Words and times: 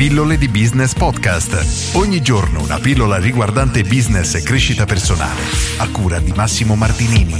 Pillole 0.00 0.38
di 0.38 0.48
Business 0.48 0.94
Podcast. 0.94 1.94
Ogni 1.94 2.22
giorno 2.22 2.62
una 2.62 2.78
pillola 2.78 3.18
riguardante 3.18 3.82
business 3.82 4.34
e 4.34 4.42
crescita 4.42 4.86
personale. 4.86 5.42
A 5.76 5.90
cura 5.90 6.18
di 6.20 6.32
Massimo 6.34 6.74
Martinini. 6.74 7.34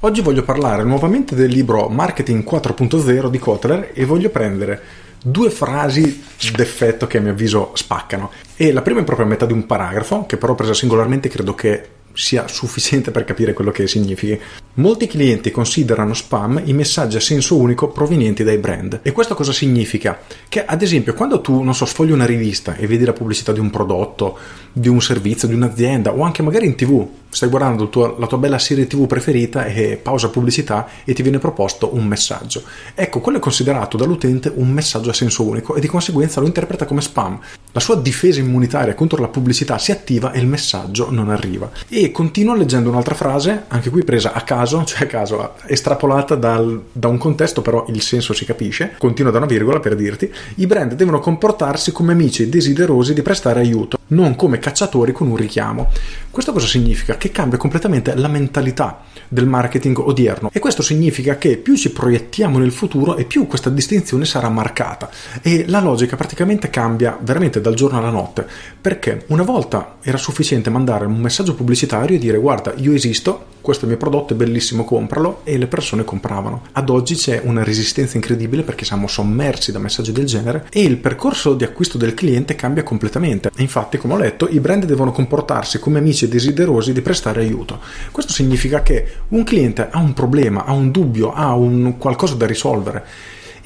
Oggi 0.00 0.20
voglio 0.20 0.42
parlare 0.42 0.84
nuovamente 0.84 1.34
del 1.34 1.50
libro 1.50 1.88
Marketing 1.88 2.44
4.0 2.44 3.28
di 3.28 3.38
Kotler 3.38 3.92
e 3.94 4.04
voglio 4.04 4.28
prendere 4.28 4.82
due 5.24 5.48
frasi 5.48 6.22
d'effetto 6.54 7.06
che 7.06 7.16
a 7.16 7.22
mio 7.22 7.30
avviso 7.30 7.70
spaccano. 7.72 8.30
E 8.54 8.72
la 8.72 8.82
prima 8.82 9.00
è 9.00 9.04
proprio 9.04 9.24
a 9.24 9.30
metà 9.30 9.46
di 9.46 9.54
un 9.54 9.64
paragrafo, 9.64 10.26
che 10.26 10.36
però 10.36 10.54
presa 10.54 10.74
singolarmente 10.74 11.30
credo 11.30 11.54
che 11.54 11.88
sia 12.12 12.46
sufficiente 12.46 13.10
per 13.10 13.24
capire 13.24 13.54
quello 13.54 13.70
che 13.70 13.86
significhi. 13.86 14.38
Molti 14.76 15.06
clienti 15.06 15.50
considerano 15.50 16.14
spam 16.14 16.62
i 16.64 16.72
messaggi 16.72 17.18
a 17.18 17.20
senso 17.20 17.58
unico 17.58 17.88
provenienti 17.88 18.42
dai 18.42 18.56
brand. 18.56 19.00
E 19.02 19.12
questo 19.12 19.34
cosa 19.34 19.52
significa? 19.52 20.18
Che 20.48 20.64
ad 20.64 20.80
esempio 20.80 21.12
quando 21.12 21.42
tu, 21.42 21.60
non 21.62 21.74
so, 21.74 21.84
sfogli 21.84 22.10
una 22.10 22.24
rivista 22.24 22.74
e 22.76 22.86
vedi 22.86 23.04
la 23.04 23.12
pubblicità 23.12 23.52
di 23.52 23.60
un 23.60 23.68
prodotto, 23.68 24.38
di 24.72 24.88
un 24.88 25.02
servizio, 25.02 25.46
di 25.46 25.52
un'azienda 25.52 26.14
o 26.14 26.22
anche 26.22 26.42
magari 26.42 26.64
in 26.64 26.74
tv, 26.74 27.06
stai 27.32 27.48
guardando 27.48 27.88
tuo, 27.88 28.16
la 28.18 28.26
tua 28.26 28.36
bella 28.36 28.58
serie 28.58 28.86
tv 28.86 29.06
preferita 29.06 29.64
e 29.64 29.98
pausa 30.00 30.28
pubblicità 30.28 30.86
e 31.04 31.14
ti 31.14 31.22
viene 31.22 31.38
proposto 31.38 31.94
un 31.94 32.04
messaggio. 32.04 32.62
Ecco, 32.94 33.20
quello 33.20 33.38
è 33.38 33.40
considerato 33.40 33.96
dall'utente 33.96 34.52
un 34.54 34.70
messaggio 34.70 35.10
a 35.10 35.14
senso 35.14 35.42
unico 35.42 35.74
e 35.74 35.80
di 35.80 35.86
conseguenza 35.86 36.40
lo 36.40 36.46
interpreta 36.46 36.84
come 36.84 37.00
spam. 37.00 37.40
La 37.72 37.80
sua 37.80 37.96
difesa 37.96 38.38
immunitaria 38.38 38.94
contro 38.94 39.20
la 39.20 39.28
pubblicità 39.28 39.78
si 39.78 39.92
attiva 39.92 40.32
e 40.32 40.40
il 40.40 40.46
messaggio 40.46 41.10
non 41.10 41.30
arriva. 41.30 41.70
E 41.88 42.10
continuo 42.12 42.54
leggendo 42.54 42.90
un'altra 42.90 43.14
frase, 43.14 43.64
anche 43.68 43.88
qui 43.88 44.04
presa 44.04 44.34
a 44.34 44.42
caso, 44.42 44.84
cioè 44.86 45.04
a 45.04 45.06
caso, 45.06 45.54
estrapolata 45.66 46.34
dal, 46.34 46.82
da 46.92 47.08
un 47.08 47.16
contesto, 47.16 47.62
però 47.62 47.86
il 47.88 48.02
senso 48.02 48.34
si 48.34 48.44
capisce. 48.44 48.94
Continuo 48.98 49.32
da 49.32 49.38
una 49.38 49.46
virgola 49.46 49.80
per 49.80 49.96
dirti: 49.96 50.30
i 50.56 50.66
brand 50.66 50.92
devono 50.92 51.18
comportarsi 51.18 51.92
come 51.92 52.12
amici 52.12 52.50
desiderosi 52.50 53.14
di 53.14 53.22
prestare 53.22 53.60
aiuto, 53.60 53.98
non 54.12 54.36
come 54.36 54.58
cacciatori 54.58 55.12
con 55.12 55.28
un 55.28 55.36
richiamo. 55.36 55.90
Questo 56.30 56.52
cosa 56.52 56.66
significa? 56.66 57.16
Che 57.16 57.30
cambia 57.30 57.58
completamente 57.58 58.14
la 58.14 58.28
mentalità 58.28 59.00
del 59.28 59.46
marketing 59.46 59.98
odierno 59.98 60.50
e 60.52 60.60
questo 60.60 60.82
significa 60.82 61.36
che 61.36 61.56
più 61.56 61.76
ci 61.76 61.90
proiettiamo 61.90 62.58
nel 62.58 62.72
futuro 62.72 63.16
e 63.16 63.24
più 63.24 63.46
questa 63.46 63.70
distinzione 63.70 64.24
sarà 64.24 64.48
marcata 64.48 65.10
e 65.40 65.64
la 65.68 65.80
logica 65.80 66.16
praticamente 66.16 66.68
cambia 66.68 67.18
veramente 67.20 67.60
dal 67.60 67.74
giorno 67.74 67.98
alla 67.98 68.10
notte 68.10 68.46
perché 68.80 69.24
una 69.28 69.42
volta 69.42 69.96
era 70.02 70.18
sufficiente 70.18 70.68
mandare 70.68 71.06
un 71.06 71.18
messaggio 71.18 71.54
pubblicitario 71.54 72.16
e 72.16 72.18
dire 72.18 72.36
guarda 72.36 72.74
io 72.76 72.92
esisto 72.92 73.46
questo 73.62 73.86
mio 73.86 73.96
prodotto 73.96 74.34
è 74.34 74.36
bellissimo, 74.36 74.84
compralo 74.84 75.40
e 75.44 75.56
le 75.56 75.68
persone 75.68 76.04
compravano. 76.04 76.64
Ad 76.72 76.90
oggi 76.90 77.14
c'è 77.14 77.40
una 77.44 77.64
resistenza 77.64 78.16
incredibile 78.16 78.62
perché 78.62 78.84
siamo 78.84 79.06
sommersi 79.06 79.72
da 79.72 79.78
messaggi 79.78 80.12
del 80.12 80.26
genere 80.26 80.66
e 80.70 80.82
il 80.82 80.98
percorso 80.98 81.54
di 81.54 81.64
acquisto 81.64 81.96
del 81.96 82.12
cliente 82.12 82.56
cambia 82.56 82.82
completamente. 82.82 83.50
Infatti, 83.56 83.96
come 83.96 84.14
ho 84.14 84.18
letto, 84.18 84.48
i 84.50 84.60
brand 84.60 84.84
devono 84.84 85.12
comportarsi 85.12 85.78
come 85.78 85.98
amici 85.98 86.28
desiderosi 86.28 86.92
di 86.92 87.00
prestare 87.00 87.40
aiuto. 87.40 87.80
Questo 88.10 88.32
significa 88.32 88.82
che 88.82 89.06
un 89.28 89.44
cliente 89.44 89.88
ha 89.90 90.00
un 90.00 90.12
problema, 90.12 90.64
ha 90.64 90.72
un 90.72 90.90
dubbio, 90.90 91.32
ha 91.32 91.54
un 91.54 91.94
qualcosa 91.96 92.34
da 92.34 92.46
risolvere 92.46 93.04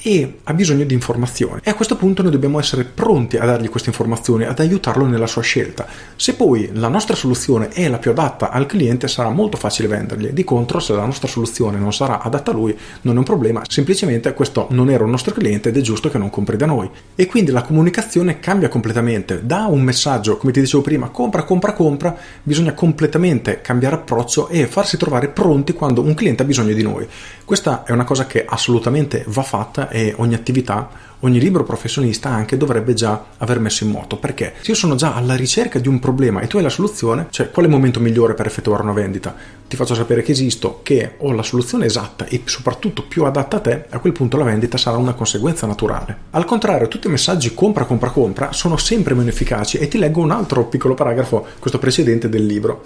e 0.07 0.39
ha 0.45 0.55
bisogno 0.55 0.85
di 0.85 0.95
informazioni. 0.95 1.63
E 1.65 1.71
a 1.71 1.75
questo 1.75 1.97
punto 1.97 2.23
noi 2.23 2.31
dobbiamo 2.31 2.61
essere 2.61 2.85
pronti 2.85 3.39
a 3.39 3.45
dargli 3.45 3.69
queste 3.69 3.89
informazioni, 3.89 4.45
ad 4.45 4.61
aiutarlo 4.61 5.05
nella 5.05 5.27
sua 5.27 5.43
scelta. 5.43 5.85
Se 6.15 6.35
poi 6.35 6.71
la 6.75 6.87
nostra 6.87 7.17
soluzione 7.17 7.71
è 7.71 7.89
la 7.89 7.99
più 7.99 8.13
adatta 8.13 8.51
al 8.51 8.67
cliente, 8.67 9.09
sarà 9.09 9.31
molto 9.31 9.57
facile 9.57 9.89
vendergli. 9.89 10.29
Di 10.29 10.45
contro, 10.45 10.79
se 10.79 10.93
la 10.93 11.05
nostra 11.05 11.27
soluzione 11.27 11.79
non 11.79 11.93
sarà 11.93 12.21
adatta 12.21 12.53
a 12.53 12.55
lui, 12.55 12.79
non 13.01 13.17
è 13.17 13.19
un 13.19 13.25
problema, 13.25 13.63
semplicemente 13.67 14.33
questo 14.33 14.69
non 14.71 14.91
era 14.91 15.03
un 15.03 15.11
nostro 15.11 15.35
cliente 15.35 15.71
ed 15.71 15.77
è 15.77 15.81
giusto 15.81 16.09
che 16.09 16.19
non 16.19 16.31
compri 16.31 16.57
da 16.57 16.67
noi. 16.67 16.89
E 17.17 17.27
quindi 17.27 17.51
la 17.51 17.63
comunicazione 17.63 18.39
cambia 18.39 18.69
completamente. 18.69 19.45
Da 19.45 19.67
un 19.67 19.81
messaggio, 19.81 20.37
come 20.37 20.53
ti 20.53 20.61
dicevo 20.61 20.85
prima, 20.85 21.09
compra, 21.09 21.43
compra, 21.43 21.73
compra, 21.73 22.17
bisogna 22.45 22.75
completamente 22.75 23.61
cambiare 23.61 23.97
approccio 23.97 24.47
e 24.51 24.69
farsi 24.69 24.97
trovare 24.97 25.31
pronti 25.31 25.73
quando 25.73 26.01
un 26.01 26.15
cliente 26.15 26.45
ha 26.45 26.47
bisogno 26.47 26.75
di 26.75 26.83
noi. 26.85 27.09
Questa 27.45 27.83
è 27.83 27.91
una 27.91 28.05
cosa 28.05 28.27
che 28.27 28.45
assolutamente 28.47 29.25
va 29.27 29.43
fatta 29.43 29.95
e 29.97 30.13
ogni 30.19 30.35
attività, 30.35 30.91
ogni 31.21 31.41
libro 31.41 31.65
professionista 31.65 32.29
anche 32.29 32.59
dovrebbe 32.59 32.93
già 32.93 33.29
aver 33.39 33.61
messo 33.61 33.85
in 33.85 33.91
moto. 33.91 34.19
Perché 34.19 34.53
se 34.61 34.73
io 34.73 34.77
sono 34.77 34.95
già 34.95 35.15
alla 35.15 35.35
ricerca 35.35 35.79
di 35.79 35.89
un 35.89 35.99
problema 35.99 36.43
e 36.43 36.49
tu 36.49 36.59
hai 36.59 36.63
la 36.63 36.69
soluzione, 36.69 37.29
cioè 37.31 37.51
qual 37.51 37.65
è 37.65 37.69
il 37.69 37.75
momento 37.75 37.99
migliore 37.99 38.35
per 38.35 38.45
effettuare 38.45 38.83
una 38.83 38.93
vendita? 38.93 39.35
Ti 39.67 39.75
faccio 39.75 39.95
sapere 39.95 40.21
che 40.21 40.33
esisto, 40.33 40.81
che 40.83 41.15
ho 41.17 41.33
la 41.33 41.43
soluzione 41.43 41.87
esatta 41.87 42.27
e 42.27 42.43
soprattutto 42.45 43.05
più 43.05 43.25
adatta 43.25 43.57
a 43.57 43.61
te, 43.61 43.87
a 43.89 43.99
quel 43.99 44.13
punto 44.13 44.37
la 44.37 44.45
vendita 44.45 44.77
sarà 44.77 44.99
una 44.99 45.15
conseguenza 45.15 45.67
naturale. 45.67 46.15
Al 46.33 46.45
contrario, 46.45 46.89
tutti 46.89 47.07
i 47.07 47.11
messaggi 47.11 47.55
compra, 47.55 47.85
compra, 47.85 48.11
compra 48.11 48.53
sono 48.53 48.77
sempre 48.77 49.15
meno 49.15 49.31
efficaci 49.31 49.79
e 49.79 49.89
ti 49.89 49.97
leggo 49.97 50.21
un 50.21 50.31
altro 50.31 50.67
piccolo 50.67 50.93
paragrafo, 50.93 51.47
questo 51.59 51.79
precedente 51.79 52.29
del 52.29 52.45
libro. 52.45 52.85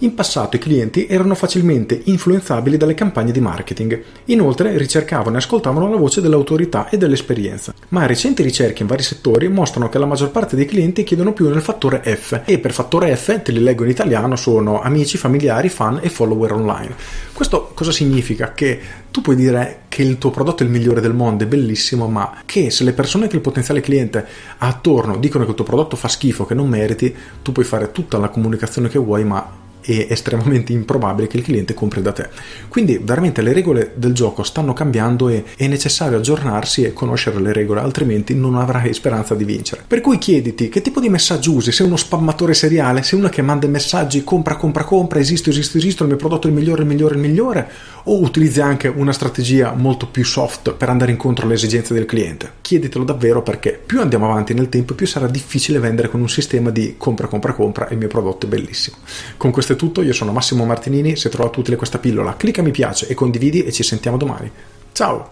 In 0.00 0.14
passato 0.14 0.54
i 0.54 0.60
clienti 0.60 1.06
erano 1.08 1.34
facilmente 1.34 2.00
influenzabili 2.04 2.76
dalle 2.76 2.94
campagne 2.94 3.32
di 3.32 3.40
marketing. 3.40 4.00
Inoltre 4.26 4.76
ricercavano 4.78 5.34
e 5.34 5.38
ascoltavano 5.38 5.88
la 5.88 5.96
voce 5.96 6.20
dell'autorità 6.20 6.88
e 6.88 6.96
dell'esperienza. 6.96 7.74
Ma 7.88 8.06
recenti 8.06 8.44
ricerche 8.44 8.82
in 8.82 8.88
vari 8.88 9.02
settori 9.02 9.48
mostrano 9.48 9.88
che 9.88 9.98
la 9.98 10.06
maggior 10.06 10.30
parte 10.30 10.54
dei 10.54 10.66
clienti 10.66 11.02
chiedono 11.02 11.32
più 11.32 11.48
nel 11.48 11.62
fattore 11.62 12.00
F 12.04 12.42
e 12.44 12.60
per 12.60 12.72
fattore 12.72 13.16
F, 13.16 13.42
te 13.42 13.50
li 13.50 13.58
leggo 13.58 13.82
in 13.82 13.90
italiano, 13.90 14.36
sono 14.36 14.80
amici, 14.80 15.18
familiari, 15.18 15.68
fan 15.68 15.98
e 16.00 16.08
follower 16.08 16.52
online. 16.52 16.94
Questo 17.32 17.72
cosa 17.74 17.90
significa? 17.90 18.52
Che 18.52 18.80
tu 19.10 19.20
puoi 19.20 19.34
dire 19.34 19.80
che 19.88 20.02
il 20.02 20.18
tuo 20.18 20.30
prodotto 20.30 20.62
è 20.62 20.66
il 20.66 20.70
migliore 20.70 21.00
del 21.00 21.12
mondo, 21.12 21.42
è 21.42 21.48
bellissimo, 21.48 22.06
ma 22.06 22.42
che 22.46 22.70
se 22.70 22.84
le 22.84 22.92
persone 22.92 23.26
che 23.26 23.34
il 23.34 23.42
potenziale 23.42 23.80
cliente 23.80 24.24
ha 24.58 24.68
attorno 24.68 25.16
dicono 25.16 25.42
che 25.42 25.50
il 25.50 25.56
tuo 25.56 25.64
prodotto 25.64 25.96
fa 25.96 26.06
schifo, 26.06 26.46
che 26.46 26.54
non 26.54 26.68
meriti, 26.68 27.12
tu 27.42 27.50
puoi 27.50 27.64
fare 27.64 27.90
tutta 27.90 28.16
la 28.16 28.28
comunicazione 28.28 28.88
che 28.88 29.00
vuoi, 29.00 29.24
ma 29.24 29.57
è 29.80 30.06
estremamente 30.10 30.72
improbabile 30.72 31.28
che 31.28 31.36
il 31.36 31.42
cliente 31.42 31.74
compri 31.74 32.02
da 32.02 32.12
te. 32.12 32.28
Quindi 32.68 32.98
veramente 33.02 33.42
le 33.42 33.52
regole 33.52 33.92
del 33.94 34.12
gioco 34.12 34.42
stanno 34.42 34.72
cambiando 34.72 35.28
e 35.28 35.44
è 35.56 35.66
necessario 35.66 36.18
aggiornarsi 36.18 36.82
e 36.82 36.92
conoscere 36.92 37.40
le 37.40 37.52
regole, 37.52 37.80
altrimenti 37.80 38.34
non 38.34 38.56
avrai 38.56 38.92
speranza 38.92 39.34
di 39.34 39.44
vincere. 39.44 39.84
Per 39.86 40.00
cui 40.00 40.18
chiediti 40.18 40.68
che 40.68 40.82
tipo 40.82 41.00
di 41.00 41.08
messaggio 41.08 41.52
usi, 41.52 41.72
sei 41.72 41.86
uno 41.86 41.96
spammatore 41.96 42.54
seriale, 42.54 43.02
sei 43.02 43.18
uno 43.18 43.28
che 43.28 43.42
manda 43.42 43.66
messaggi 43.66 44.24
compra, 44.24 44.56
compra, 44.56 44.84
compra, 44.84 45.18
esisto, 45.18 45.50
esisto, 45.50 45.78
esisto, 45.78 46.02
il 46.02 46.08
mio 46.08 46.18
prodotto 46.18 46.46
è 46.46 46.50
il 46.50 46.56
migliore, 46.56 46.82
il 46.82 46.88
migliore, 46.88 47.14
il 47.14 47.20
migliore, 47.20 47.70
o 48.04 48.20
utilizzi 48.20 48.60
anche 48.60 48.88
una 48.88 49.12
strategia 49.12 49.72
molto 49.74 50.06
più 50.06 50.24
soft 50.24 50.72
per 50.72 50.88
andare 50.88 51.10
incontro 51.10 51.44
alle 51.44 51.54
esigenze 51.54 51.94
del 51.94 52.06
cliente. 52.06 52.52
Chieditelo 52.60 53.04
davvero 53.04 53.42
perché 53.42 53.80
più 53.84 54.00
andiamo 54.00 54.30
avanti 54.30 54.54
nel 54.54 54.68
tempo, 54.68 54.94
più 54.94 55.06
sarà 55.06 55.26
difficile 55.26 55.78
vendere 55.78 56.08
con 56.08 56.20
un 56.20 56.28
sistema 56.28 56.70
di 56.70 56.94
compra, 56.96 57.26
compra, 57.26 57.52
compra 57.52 57.88
e 57.88 57.92
il 57.92 57.98
mio 57.98 58.08
prodotto 58.08 58.46
è 58.46 58.48
bellissimo. 58.48 58.96
Con 59.36 59.50
questo 59.50 59.67
è 59.72 59.76
tutto, 59.76 60.02
io 60.02 60.12
sono 60.12 60.32
Massimo 60.32 60.64
Martinini, 60.64 61.16
se 61.16 61.28
trovato 61.28 61.60
utile 61.60 61.76
questa 61.76 61.98
pillola 61.98 62.36
clicca 62.36 62.62
mi 62.62 62.70
piace 62.70 63.06
e 63.06 63.14
condividi 63.14 63.64
e 63.64 63.72
ci 63.72 63.82
sentiamo 63.82 64.16
domani. 64.16 64.50
Ciao! 64.92 65.30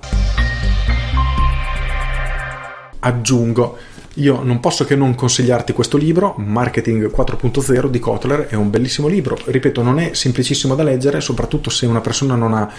Aggiungo 3.00 3.78
io 4.18 4.42
non 4.42 4.60
posso 4.60 4.84
che 4.84 4.96
non 4.96 5.14
consigliarti 5.14 5.74
questo 5.74 5.98
libro, 5.98 6.34
Marketing 6.38 7.10
4.0 7.10 7.88
di 7.88 7.98
Kotler, 7.98 8.46
è 8.46 8.54
un 8.54 8.70
bellissimo 8.70 9.08
libro, 9.08 9.36
ripeto, 9.44 9.82
non 9.82 9.98
è 9.98 10.14
semplicissimo 10.14 10.74
da 10.74 10.82
leggere, 10.82 11.20
soprattutto 11.20 11.68
se 11.68 11.84
una 11.84 12.00
persona 12.00 12.34
non 12.34 12.54
ha 12.54 12.70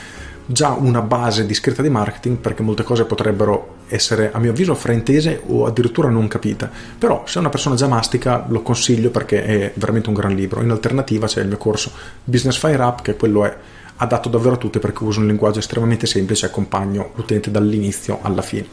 già 0.48 0.70
una 0.70 1.02
base 1.02 1.46
discreta 1.46 1.82
di 1.82 1.90
marketing, 1.90 2.38
perché 2.38 2.64
molte 2.64 2.84
cose 2.84 3.06
potrebbero 3.06 3.76
essere, 3.88 4.32
a 4.32 4.40
mio 4.40 4.52
avviso, 4.52 4.74
fraintese 4.74 5.42
o 5.48 5.66
addirittura 5.66 6.10
non 6.10 6.28
capite. 6.28 6.70
Però 6.98 7.24
se 7.26 7.38
una 7.40 7.50
persona 7.50 7.76
già 7.76 7.88
mastica 7.88 8.46
lo 8.48 8.62
consiglio 8.62 9.10
perché 9.12 9.44
è 9.44 9.72
veramente 9.76 10.10
un 10.10 10.16
gran 10.16 10.34
libro. 10.34 10.62
In 10.62 10.72
alternativa 10.72 11.28
c'è 11.28 11.42
il 11.42 11.48
mio 11.48 11.58
corso 11.58 11.92
Business 12.24 12.58
Fire 12.58 12.82
Up, 12.82 13.02
che 13.02 13.16
quello 13.16 13.46
è 13.46 13.56
adatto 13.98 14.30
davvero 14.30 14.56
a 14.56 14.58
tutti 14.58 14.80
perché 14.80 15.04
uso 15.04 15.20
un 15.20 15.28
linguaggio 15.28 15.60
estremamente 15.60 16.06
semplice 16.06 16.46
e 16.46 16.50
accompagno 16.50 17.12
l'utente 17.16 17.52
dall'inizio 17.52 18.20
alla 18.22 18.42
fine. 18.42 18.68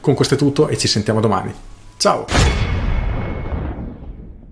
Con 0.00 0.14
questo 0.14 0.34
è 0.34 0.38
tutto 0.38 0.68
e 0.68 0.76
ci 0.76 0.88
sentiamo 0.88 1.20
domani. 1.20 1.52
Ciao! 1.96 2.77